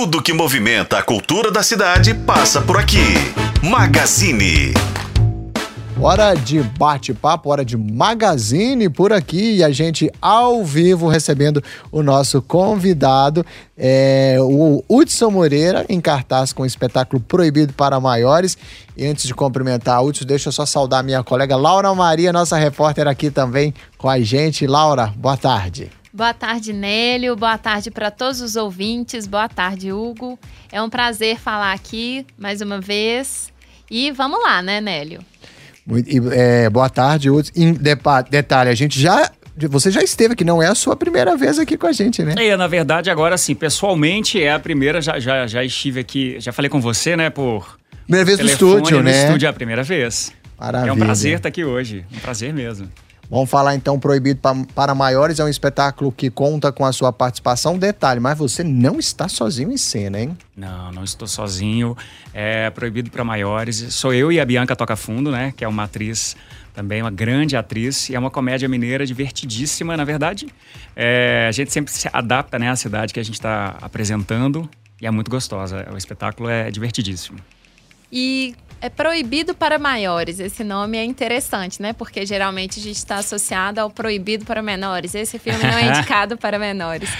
[0.00, 3.02] Tudo que movimenta a cultura da cidade passa por aqui.
[3.60, 4.72] Magazine.
[6.00, 12.00] Hora de bate-papo, hora de magazine por aqui e a gente ao vivo recebendo o
[12.00, 13.44] nosso convidado,
[13.76, 18.56] é, o Hudson Moreira, em cartaz com o espetáculo Proibido para Maiores.
[18.96, 23.08] E antes de cumprimentar Hudson, deixa eu só saudar minha colega Laura Maria, nossa repórter
[23.08, 24.64] aqui também com a gente.
[24.64, 25.90] Laura, boa tarde.
[26.12, 27.36] Boa tarde, Nélio.
[27.36, 29.26] Boa tarde para todos os ouvintes.
[29.26, 30.38] Boa tarde, Hugo.
[30.72, 33.52] É um prazer falar aqui mais uma vez.
[33.90, 35.20] E vamos lá, né, Nélio?
[36.32, 37.52] É, boa tarde, Hudson.
[38.30, 39.30] Detalhe, a gente já
[39.68, 42.34] você já esteve aqui, não é a sua primeira vez aqui com a gente, né?
[42.38, 46.52] É, na verdade, agora sim, pessoalmente é a primeira, já, já, já estive aqui, já
[46.52, 47.76] falei com você, né, por...
[48.04, 49.10] Primeira vez telefone, no estúdio, né?
[49.10, 50.32] No estúdio é a primeira vez.
[50.56, 50.90] Maravilha.
[50.90, 52.88] É um prazer estar aqui hoje, um prazer mesmo.
[53.30, 54.40] Vamos falar então Proibido
[54.74, 57.78] para Maiores, é um espetáculo que conta com a sua participação.
[57.78, 60.36] Detalhe, mas você não está sozinho em cena, hein?
[60.56, 61.94] Não, não estou sozinho.
[62.32, 63.76] É Proibido para Maiores.
[63.90, 65.52] Sou eu e a Bianca Toca Fundo, né?
[65.54, 66.36] Que é uma atriz
[66.72, 68.08] também, uma grande atriz.
[68.08, 70.46] E é uma comédia mineira divertidíssima, na verdade.
[70.96, 74.66] É, a gente sempre se adapta né, à cidade que a gente está apresentando.
[75.02, 75.86] E é muito gostosa.
[75.92, 77.38] O espetáculo é divertidíssimo.
[78.10, 80.38] E é proibido para maiores.
[80.38, 81.92] Esse nome é interessante, né?
[81.92, 85.14] Porque geralmente a gente está associado ao proibido para menores.
[85.14, 87.10] Esse filme não é indicado para menores.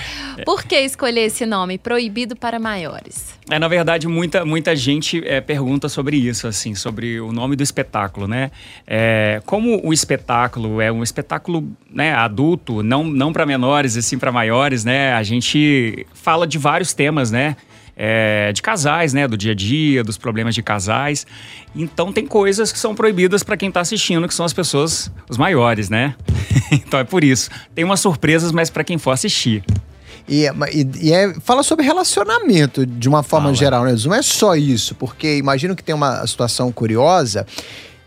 [0.44, 3.34] Por que escolher esse nome, proibido para maiores?
[3.50, 7.62] É, na verdade, muita, muita gente é, pergunta sobre isso, assim, sobre o nome do
[7.62, 8.52] espetáculo, né?
[8.86, 14.16] É, como o espetáculo é um espetáculo né, adulto, não, não para menores, e sim
[14.16, 15.12] para maiores, né?
[15.14, 17.56] A gente fala de vários temas, né?
[18.00, 19.26] É, de casais, né?
[19.26, 21.26] Do dia a dia, dos problemas de casais.
[21.74, 25.36] Então tem coisas que são proibidas para quem está assistindo, que são as pessoas, os
[25.36, 26.14] maiores, né?
[26.70, 27.50] então é por isso.
[27.74, 29.64] Tem umas surpresas, mas para quem for assistir.
[30.28, 33.56] E, e, e é, fala sobre relacionamento de uma forma fala.
[33.56, 33.96] geral, né?
[34.04, 37.46] Não é só isso, porque imagino que tem uma situação curiosa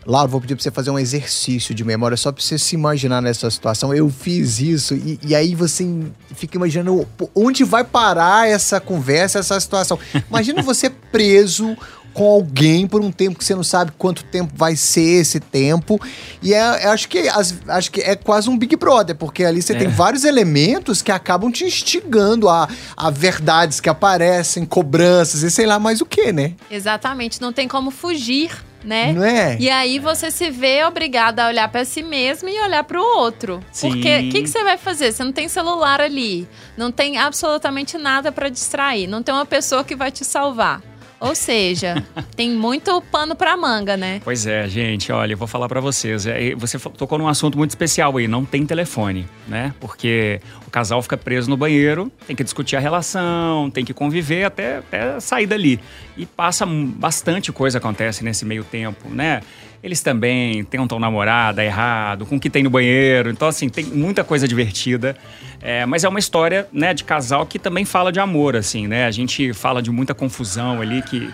[0.06, 3.20] Laura, vou pedir para você fazer um exercício de memória só para você se imaginar
[3.20, 3.94] nessa situação.
[3.94, 5.86] Eu fiz isso e, e, aí você
[6.34, 9.98] fica imaginando onde vai parar essa conversa, essa situação.
[10.28, 11.76] Imagina você preso
[12.12, 16.00] com alguém por um tempo que você não sabe quanto tempo vai ser esse tempo.
[16.42, 19.72] E é, acho, que, as, acho que é quase um Big Brother, porque ali você
[19.72, 19.78] é.
[19.78, 25.66] tem vários elementos que acabam te instigando a, a verdades que aparecem, cobranças e sei
[25.66, 26.54] lá mais o que, né?
[26.70, 28.50] Exatamente, não tem como fugir
[28.84, 29.12] né?
[29.12, 29.56] Não é?
[29.58, 33.18] E aí você se vê obrigado a olhar para si mesmo e olhar para o
[33.18, 33.60] outro.
[33.70, 33.90] Sim.
[33.90, 35.12] Porque o que, que você vai fazer?
[35.12, 39.84] Você não tem celular ali, não tem absolutamente nada para distrair, não tem uma pessoa
[39.84, 40.82] que vai te salvar.
[41.22, 42.04] Ou seja,
[42.34, 44.20] tem muito pano para manga, né?
[44.24, 46.26] Pois é, gente, olha, eu vou falar para vocês.
[46.26, 49.72] É, você tocou num assunto muito especial aí, não tem telefone, né?
[49.78, 50.40] Porque
[50.72, 55.20] casal fica preso no banheiro, tem que discutir a relação, tem que conviver até, até
[55.20, 55.78] sair dali.
[56.16, 59.42] E passa bastante coisa acontece nesse meio tempo, né?
[59.84, 63.30] Eles também tentam namorar, dá errado, com o que tem no banheiro.
[63.30, 65.16] Então, assim, tem muita coisa divertida.
[65.60, 69.06] É, mas é uma história, né, de casal que também fala de amor, assim, né?
[69.06, 71.32] A gente fala de muita confusão ali que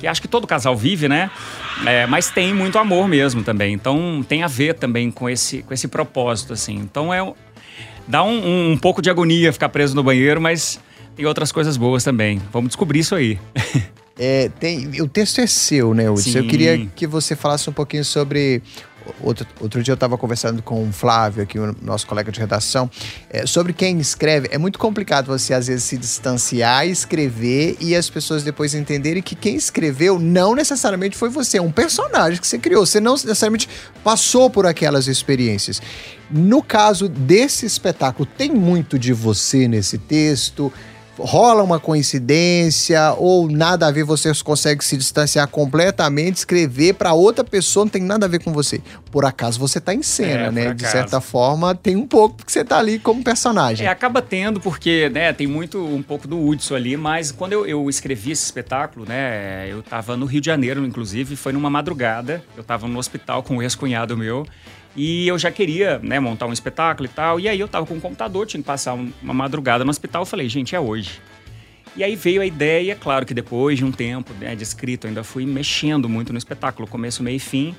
[0.00, 1.30] que acho que todo casal vive, né?
[1.86, 3.74] É, mas tem muito amor mesmo também.
[3.74, 6.74] Então tem a ver também com esse, com esse propósito, assim.
[6.74, 7.20] Então é
[8.08, 10.80] dá um, um, um pouco de agonia ficar preso no banheiro, mas
[11.14, 12.40] tem outras coisas boas também.
[12.50, 13.38] Vamos descobrir isso aí.
[14.22, 16.40] É, tem, o texto é seu, né, Hudson?
[16.40, 18.62] Eu queria que você falasse um pouquinho sobre.
[19.20, 22.90] Outro, outro dia eu estava conversando com o Flávio, aqui, o nosso colega de redação,
[23.28, 24.48] é, sobre quem escreve.
[24.50, 29.34] É muito complicado você, às vezes, se distanciar, escrever e as pessoas depois entenderem que
[29.34, 32.84] quem escreveu não necessariamente foi você, é um personagem que você criou.
[32.84, 33.68] Você não necessariamente
[34.02, 35.80] passou por aquelas experiências.
[36.30, 40.72] No caso desse espetáculo, tem muito de você nesse texto?
[41.24, 47.44] Rola uma coincidência ou nada a ver, você consegue se distanciar completamente, escrever para outra
[47.44, 48.80] pessoa, não tem nada a ver com você.
[49.10, 50.74] Por acaso você tá em cena, é, né?
[50.74, 53.86] De certa forma, tem um pouco porque você tá ali como personagem.
[53.86, 57.66] É, acaba tendo, porque, né, tem muito um pouco do Hudson ali, mas quando eu,
[57.66, 62.42] eu escrevi esse espetáculo, né, eu tava no Rio de Janeiro, inclusive, foi numa madrugada,
[62.56, 64.46] eu tava no hospital com um ex-cunhado meu,
[64.96, 67.38] e eu já queria né, montar um espetáculo e tal.
[67.38, 70.22] E aí eu tava com um computador, tinha que passar uma madrugada no hospital.
[70.22, 71.20] Eu falei, gente, é hoje.
[71.96, 75.24] E aí veio a ideia, claro que depois de um tempo né, de escrito, ainda
[75.24, 77.74] fui mexendo muito no espetáculo, começo, meio e fim.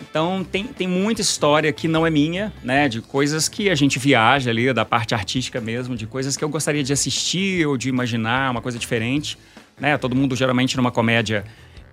[0.00, 2.88] Então tem, tem muita história que não é minha, né?
[2.88, 6.48] De coisas que a gente viaja ali, da parte artística mesmo, de coisas que eu
[6.48, 9.36] gostaria de assistir ou de imaginar, uma coisa diferente.
[9.78, 9.96] Né?
[9.98, 11.44] Todo mundo geralmente numa comédia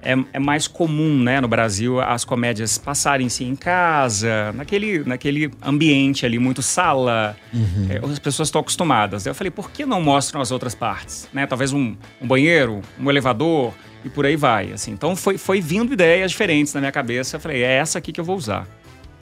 [0.07, 6.25] é, é, mais comum, né, no Brasil, as comédias passarem-se em casa, naquele, naquele ambiente
[6.25, 7.35] ali, muito sala.
[7.53, 7.87] Uhum.
[7.89, 9.25] É, as pessoas estão acostumadas.
[9.25, 11.27] Eu falei, por que não mostram as outras partes?
[11.33, 11.45] Né?
[11.45, 13.73] Talvez um, um banheiro, um elevador
[14.05, 14.71] e por aí vai.
[14.71, 14.91] Assim.
[14.91, 17.35] Então foi, foi vindo ideias diferentes na minha cabeça.
[17.35, 18.65] Eu falei, é essa aqui que eu vou usar.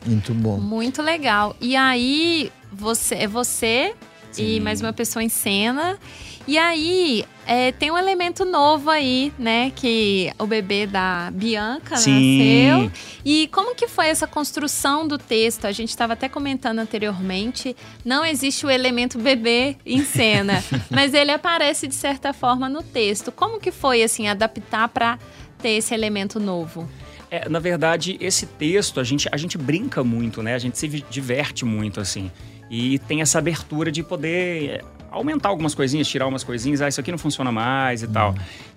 [0.06, 0.60] Muito bom.
[0.60, 1.56] Muito legal.
[1.60, 3.96] E aí, você é você
[4.36, 4.56] Sim.
[4.56, 5.98] e mais uma pessoa em cena.
[6.48, 9.72] E aí, é, tem um elemento novo aí, né?
[9.76, 12.78] Que o bebê da Bianca Sim.
[12.78, 12.92] nasceu.
[13.24, 15.66] E como que foi essa construção do texto?
[15.66, 17.76] A gente estava até comentando anteriormente.
[18.04, 23.32] Não existe o elemento bebê em cena, mas ele aparece de certa forma no texto.
[23.32, 25.18] Como que foi, assim, adaptar para
[25.60, 26.88] ter esse elemento novo?
[27.32, 30.54] É, na verdade, esse texto, a gente, a gente brinca muito, né?
[30.54, 32.32] A gente se diverte muito, assim.
[32.70, 37.12] E tem essa abertura de poder aumentar algumas coisinhas, tirar umas coisinhas, ah, isso aqui
[37.12, 38.36] não funciona mais e tal.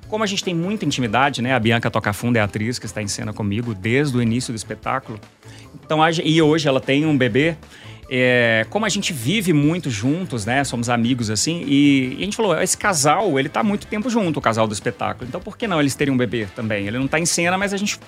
[0.09, 1.55] Como a gente tem muita intimidade, né?
[1.55, 4.53] A Bianca Toca Fundo é a atriz que está em cena comigo desde o início
[4.53, 5.21] do espetáculo.
[5.85, 7.57] Então, e hoje ela tem um bebê.
[8.11, 10.65] É, como a gente vive muito juntos, né?
[10.65, 14.39] Somos amigos assim, e, e, a gente falou: esse casal, ele tá muito tempo junto,
[14.39, 15.27] o casal do espetáculo.
[15.29, 16.87] Então por que não eles terem um bebê também?
[16.87, 18.01] Ele não tá em cena, mas a gente.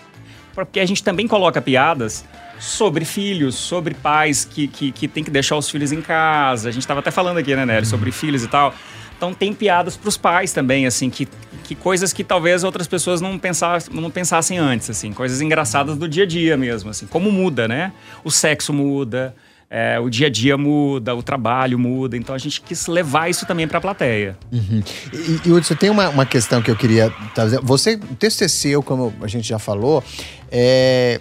[0.54, 2.24] Porque a gente também coloca piadas
[2.60, 6.68] sobre filhos, sobre pais que, que, que tem que deixar os filhos em casa.
[6.68, 8.74] A gente estava até falando aqui, né, Nery, sobre filhos e tal.
[9.16, 11.26] Então tem piadas para os pais também, assim, que,
[11.64, 16.08] que coisas que talvez outras pessoas não, pensassem, não pensassem antes, assim, coisas engraçadas do
[16.08, 17.92] dia a dia mesmo, assim, como muda, né?
[18.24, 19.34] O sexo muda,
[19.68, 23.44] é, o dia a dia muda, o trabalho muda, então a gente quis levar isso
[23.46, 24.38] também para a plateia.
[24.50, 24.82] Uhum.
[25.12, 27.60] E, e Hudson, tem uma, uma questão que eu queria trazer.
[27.62, 30.02] Você, o texto é seu, como a gente já falou,
[30.50, 31.20] é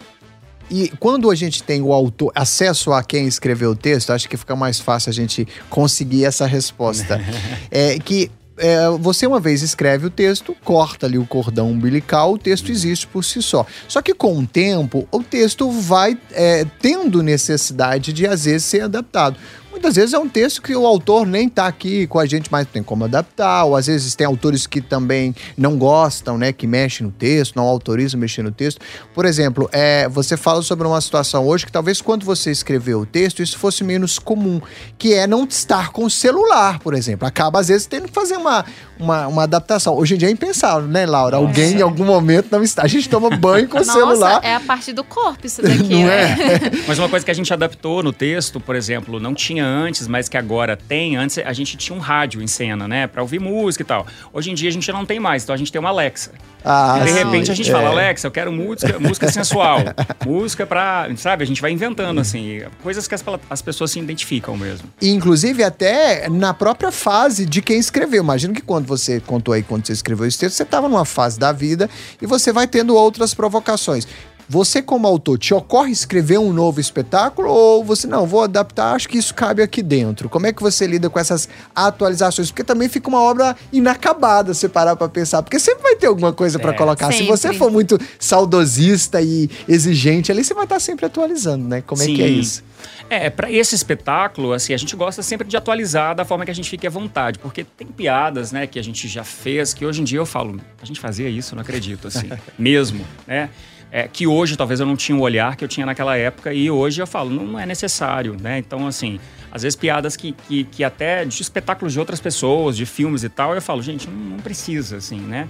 [0.69, 4.37] e quando a gente tem o autor, acesso a quem escreveu o texto, acho que
[4.37, 7.19] fica mais fácil a gente conseguir essa resposta.
[7.71, 12.37] é que é, você uma vez escreve o texto, corta ali o cordão umbilical, o
[12.37, 13.65] texto existe por si só.
[13.87, 18.81] Só que com o tempo, o texto vai é, tendo necessidade de, às vezes, ser
[18.81, 19.37] adaptado.
[19.79, 22.67] Muitas vezes é um texto que o autor nem está aqui com a gente, mas
[22.67, 27.07] tem como adaptar, ou às vezes tem autores que também não gostam, né, que mexem
[27.07, 28.81] no texto, não autorizam mexer no texto.
[29.13, 33.05] Por exemplo, é, você fala sobre uma situação hoje que talvez quando você escreveu o
[33.05, 34.61] texto isso fosse menos comum,
[34.97, 37.25] que é não estar com o celular, por exemplo.
[37.25, 38.65] Acaba às vezes tendo que fazer uma,
[38.99, 39.95] uma, uma adaptação.
[39.97, 41.37] Hoje em dia é impensável, né, Laura?
[41.37, 42.83] Alguém em algum momento não está.
[42.83, 44.41] A gente toma banho com o Nossa, celular.
[44.43, 45.87] É a parte do corpo isso daqui.
[46.03, 46.23] Não é?
[46.23, 46.59] é?
[46.85, 50.27] Mas uma coisa que a gente adaptou no texto, por exemplo, não tinha antes, mas
[50.27, 51.15] que agora tem.
[51.15, 53.07] Antes a gente tinha um rádio em cena, né?
[53.07, 54.05] Pra ouvir música e tal.
[54.33, 56.31] Hoje em dia a gente não tem mais, então a gente tem uma Alexa.
[56.63, 57.73] Ah, de repente a gente é.
[57.73, 59.79] fala, Alexa, eu quero música, música sensual.
[60.25, 61.09] música pra.
[61.15, 64.89] Sabe, a gente vai inventando, assim, coisas que as, as pessoas se identificam mesmo.
[65.01, 68.23] Inclusive, até na própria fase de quem escreveu.
[68.23, 71.39] Imagino que quando você contou aí, quando você escreveu esse texto, você estava numa fase
[71.39, 71.89] da vida
[72.21, 74.07] e você vai tendo outras provocações.
[74.49, 79.07] Você, como autor, te ocorre escrever um novo espetáculo ou você, não, vou adaptar, acho
[79.07, 80.27] que isso cabe aqui dentro?
[80.27, 82.49] Como é que você lida com essas atualizações?
[82.49, 86.33] Porque também fica uma obra inacabada se parar pra pensar, porque sempre vai ter alguma
[86.33, 87.11] coisa é, para colocar.
[87.11, 87.25] Sempre.
[87.25, 91.83] Se você for muito saudosista e exigente ali, você vai estar sempre atualizando, né?
[91.85, 92.13] Como Sim.
[92.13, 92.63] é que é isso?
[93.07, 96.55] É, para esse espetáculo, assim, a gente gosta sempre de atualizar da forma que a
[96.55, 100.01] gente fique à vontade, porque tem piadas, né, que a gente já fez, que hoje
[100.01, 103.49] em dia eu falo, a gente fazia isso, não acredito, assim, mesmo, né?
[103.91, 106.69] É, que hoje talvez eu não tinha o olhar que eu tinha naquela época e
[106.69, 108.57] hoje eu falo, não, não é necessário, né?
[108.57, 109.19] Então, assim,
[109.51, 113.29] às vezes piadas que, que, que, até de espetáculos de outras pessoas, de filmes e
[113.29, 115.47] tal, eu falo, gente, não, não precisa, assim, né?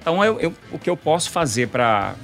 [0.00, 2.14] Então, eu, eu, o que eu posso fazer para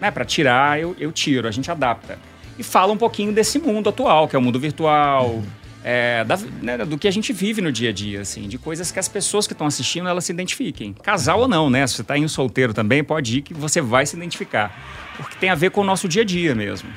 [0.00, 2.18] né, tirar, eu, eu tiro, a gente adapta.
[2.58, 6.38] E fala um pouquinho desse mundo atual, que é o mundo virtual, uhum é, da,
[6.62, 9.06] né, do que a gente vive no dia a dia, assim, de coisas que as
[9.06, 10.94] pessoas que estão assistindo elas se identifiquem.
[10.94, 11.86] Casal ou não, né?
[11.86, 14.74] Se você está em um solteiro também, pode ir que você vai se identificar.
[15.18, 16.88] Porque tem a ver com o nosso dia a dia mesmo.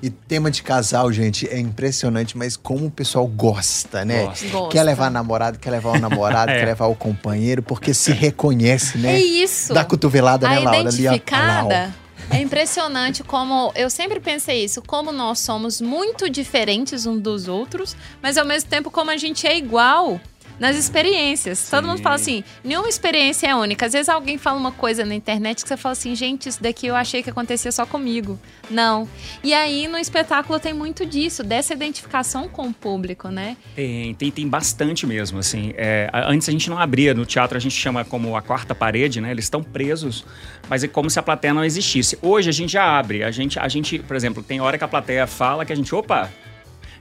[0.00, 4.24] E tema de casal, gente, é impressionante, mas como o pessoal gosta, né?
[4.24, 4.68] Gosta.
[4.70, 6.58] Quer levar namorado, quer levar o namorado, é.
[6.58, 9.14] quer levar o companheiro, porque se reconhece, né?
[9.14, 9.74] É isso.
[9.74, 10.80] Da cotovelada, a né, Laura?
[10.80, 11.84] Identificada.
[11.84, 17.48] Ali, é impressionante como eu sempre pensei isso, como nós somos muito diferentes uns dos
[17.48, 20.20] outros, mas ao mesmo tempo como a gente é igual
[20.58, 21.58] nas experiências.
[21.58, 21.70] Sim.
[21.70, 23.86] Todo mundo fala assim, nenhuma experiência é única.
[23.86, 26.86] Às vezes alguém fala uma coisa na internet que você fala assim, gente, isso daqui
[26.86, 28.38] eu achei que acontecia só comigo.
[28.70, 29.08] Não.
[29.42, 33.56] E aí no espetáculo tem muito disso, dessa identificação com o público, né?
[33.74, 35.74] Tem, tem, tem bastante mesmo, assim.
[35.76, 39.20] É, antes a gente não abria, no teatro a gente chama como a quarta parede,
[39.20, 39.30] né?
[39.30, 40.24] Eles estão presos,
[40.68, 42.18] mas é como se a plateia não existisse.
[42.22, 44.88] Hoje a gente já abre, a gente, a gente, por exemplo, tem hora que a
[44.88, 46.30] plateia fala que a gente, opa,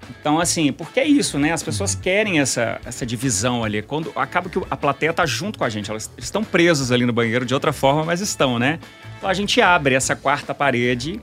[0.10, 1.52] Então, assim, porque é isso, né?
[1.52, 3.82] As pessoas querem essa, essa divisão ali.
[3.82, 7.14] Quando acaba que a plateia tá junto com a gente, elas estão presas ali no
[7.14, 8.80] banheiro de outra forma, mas estão, né?
[9.18, 11.20] Então a gente abre essa quarta parede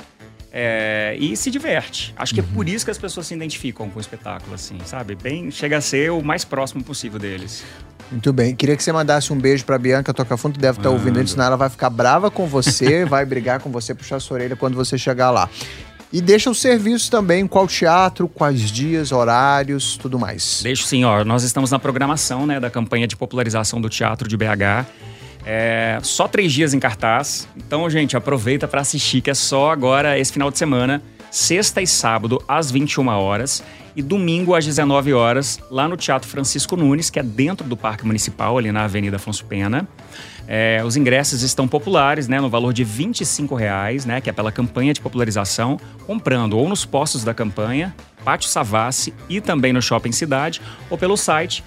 [0.53, 2.15] é, e se diverte.
[2.17, 5.15] Acho que é por isso que as pessoas se identificam com o espetáculo, assim, sabe?
[5.15, 7.65] Bem, chega a ser o mais próximo possível deles.
[8.11, 8.57] Muito bem.
[8.57, 11.35] Queria que você mandasse um beijo pra Bianca Tocafundo, que deve estar tá ouvindo isso,
[11.35, 14.75] senão ela vai ficar brava com você, vai brigar com você, puxar sua orelha quando
[14.75, 15.49] você chegar lá.
[16.13, 20.61] E deixa os serviços também, qual teatro, quais dias, horários, tudo mais.
[20.63, 21.03] Deixo sim.
[21.25, 24.87] Nós estamos na programação né, da campanha de popularização do teatro de BH.
[25.47, 27.49] É, só três dias em cartaz.
[27.57, 31.01] Então, gente, aproveita para assistir, que é só agora esse final de semana,
[31.31, 33.63] sexta e sábado, às 21 horas,
[33.95, 38.05] e domingo às 19 horas, lá no Teatro Francisco Nunes, que é dentro do Parque
[38.05, 39.89] Municipal, ali na Avenida Afonso Pena.
[40.53, 43.13] É, os ingressos estão populares, né, no valor de R$
[43.57, 45.79] reais, né, que é pela campanha de popularização,
[46.09, 51.17] comprando ou nos postos da campanha, Pátio Savassi e também no Shopping Cidade, ou pelo
[51.17, 51.63] site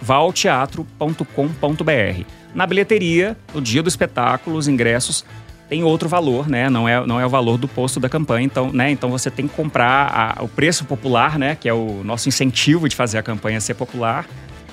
[0.00, 2.24] valteatro.com.br.
[2.54, 5.22] Na bilheteria, no dia do espetáculo, os ingressos
[5.68, 6.70] têm outro valor, né?
[6.70, 8.46] Não é, não é o valor do posto da campanha.
[8.46, 8.90] Então, né?
[8.90, 11.54] então você tem que comprar a, o preço popular, né?
[11.54, 14.26] Que é o nosso incentivo de fazer a campanha ser popular.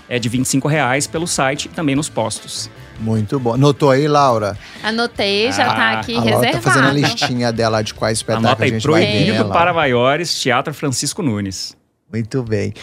[0.10, 2.70] É de 25 reais pelo site e também nos postos.
[3.00, 3.54] Muito bom.
[3.54, 4.58] Anotou aí, Laura?
[4.82, 6.44] Anotei, já tá ah, tá aqui a reservado.
[6.44, 9.38] Laura tá fazendo a listinha dela de quais espetáculos Anota aí, a gente proibido vai
[9.38, 11.76] ver, né, para maiores, Teatro Francisco Nunes.
[12.12, 12.74] Muito bem.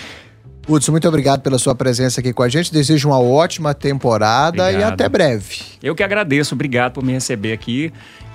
[0.68, 2.72] Hudson, muito obrigado pela sua presença aqui com a gente.
[2.72, 4.90] Desejo uma ótima temporada obrigado.
[4.90, 5.60] e até breve.
[5.82, 6.54] Eu que agradeço.
[6.54, 7.92] Obrigado por me receber aqui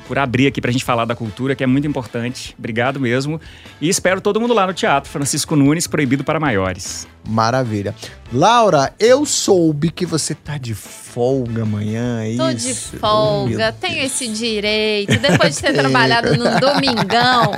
[0.10, 2.56] por abrir aqui para a gente falar da cultura, que é muito importante.
[2.58, 3.40] Obrigado mesmo.
[3.80, 7.08] E espero todo mundo lá no Teatro Francisco Nunes, Proibido para Maiores.
[7.28, 7.94] Maravilha.
[8.34, 14.04] Laura, eu soube que você tá de folga amanhã, é Tô de folga, oh, tenho
[14.04, 17.52] esse direito, depois de ter trabalhado no domingão.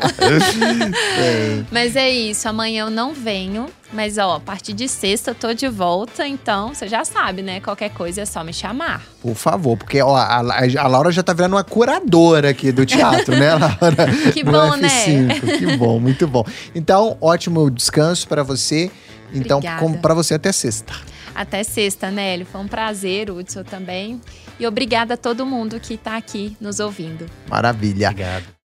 [1.71, 3.67] Mas é isso, amanhã eu não venho.
[3.93, 7.59] Mas, ó, a partir de sexta eu tô de volta, então você já sabe, né?
[7.59, 9.01] Qualquer coisa é só me chamar.
[9.21, 13.35] Por favor, porque ó, a, a Laura já tá virando uma curadora aqui do teatro,
[13.37, 14.11] né, Laura?
[14.31, 14.89] Que bom, né?
[15.57, 16.45] Que bom, muito bom.
[16.73, 18.89] Então, ótimo descanso para você.
[19.33, 19.61] Então,
[20.01, 20.93] para você até sexta.
[21.33, 22.45] Até sexta, Nélio.
[22.45, 24.19] Foi um prazer, Hudson, também.
[24.59, 27.25] E obrigada a todo mundo que está aqui nos ouvindo.
[27.49, 28.09] Maravilha.
[28.09, 28.45] Obrigado.